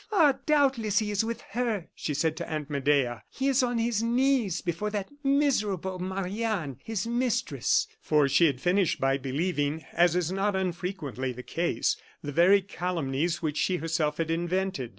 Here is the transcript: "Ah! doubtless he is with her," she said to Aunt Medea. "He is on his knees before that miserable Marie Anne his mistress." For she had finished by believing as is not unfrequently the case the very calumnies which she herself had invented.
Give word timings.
"Ah! 0.11 0.39
doubtless 0.47 0.97
he 0.97 1.11
is 1.11 1.23
with 1.23 1.41
her," 1.51 1.85
she 1.93 2.15
said 2.15 2.35
to 2.35 2.49
Aunt 2.51 2.71
Medea. 2.71 3.21
"He 3.29 3.47
is 3.49 3.61
on 3.61 3.77
his 3.77 4.01
knees 4.01 4.59
before 4.61 4.89
that 4.89 5.09
miserable 5.23 5.99
Marie 5.99 6.43
Anne 6.43 6.77
his 6.83 7.05
mistress." 7.05 7.87
For 8.01 8.27
she 8.27 8.47
had 8.47 8.59
finished 8.59 8.99
by 8.99 9.19
believing 9.19 9.85
as 9.93 10.15
is 10.15 10.31
not 10.31 10.55
unfrequently 10.55 11.33
the 11.33 11.43
case 11.43 11.97
the 12.23 12.31
very 12.31 12.63
calumnies 12.63 13.43
which 13.43 13.57
she 13.57 13.75
herself 13.77 14.17
had 14.17 14.31
invented. 14.31 14.89